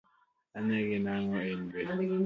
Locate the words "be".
1.71-1.79